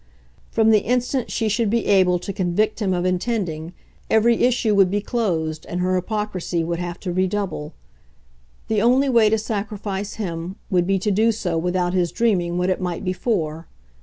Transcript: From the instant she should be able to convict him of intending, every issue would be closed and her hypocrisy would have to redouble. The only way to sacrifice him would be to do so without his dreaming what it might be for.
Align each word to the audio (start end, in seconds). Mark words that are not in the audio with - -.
From 0.49 0.71
the 0.71 0.79
instant 0.79 1.29
she 1.29 1.47
should 1.47 1.69
be 1.69 1.85
able 1.85 2.17
to 2.17 2.33
convict 2.33 2.81
him 2.81 2.91
of 2.91 3.05
intending, 3.05 3.71
every 4.09 4.37
issue 4.37 4.73
would 4.73 4.89
be 4.89 4.99
closed 4.99 5.63
and 5.67 5.79
her 5.79 5.93
hypocrisy 5.93 6.63
would 6.63 6.79
have 6.79 6.99
to 7.01 7.13
redouble. 7.13 7.75
The 8.67 8.81
only 8.81 9.09
way 9.09 9.29
to 9.29 9.37
sacrifice 9.37 10.15
him 10.15 10.55
would 10.71 10.87
be 10.87 10.97
to 10.97 11.11
do 11.11 11.31
so 11.31 11.55
without 11.55 11.93
his 11.93 12.11
dreaming 12.11 12.57
what 12.57 12.71
it 12.71 12.81
might 12.81 13.05
be 13.05 13.13
for. 13.13 13.67